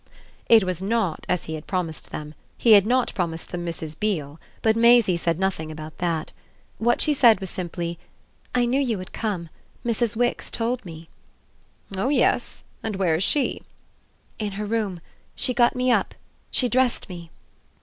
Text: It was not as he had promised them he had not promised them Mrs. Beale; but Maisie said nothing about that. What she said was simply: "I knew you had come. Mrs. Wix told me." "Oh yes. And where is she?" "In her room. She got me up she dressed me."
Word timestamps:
It 0.49 0.63
was 0.63 0.81
not 0.81 1.27
as 1.29 1.43
he 1.43 1.53
had 1.53 1.67
promised 1.67 2.09
them 2.09 2.33
he 2.57 2.71
had 2.71 2.87
not 2.87 3.13
promised 3.13 3.51
them 3.51 3.63
Mrs. 3.63 3.95
Beale; 3.99 4.39
but 4.63 4.75
Maisie 4.75 5.15
said 5.15 5.37
nothing 5.37 5.71
about 5.71 5.99
that. 5.99 6.31
What 6.79 7.01
she 7.01 7.13
said 7.13 7.39
was 7.39 7.51
simply: 7.51 7.99
"I 8.55 8.65
knew 8.65 8.81
you 8.81 8.97
had 8.97 9.13
come. 9.13 9.49
Mrs. 9.85 10.15
Wix 10.15 10.49
told 10.49 10.83
me." 10.83 11.07
"Oh 11.95 12.09
yes. 12.09 12.63
And 12.81 12.95
where 12.95 13.13
is 13.13 13.23
she?" 13.23 13.61
"In 14.39 14.53
her 14.53 14.65
room. 14.65 15.01
She 15.35 15.53
got 15.53 15.75
me 15.75 15.91
up 15.91 16.15
she 16.49 16.67
dressed 16.67 17.07
me." 17.07 17.29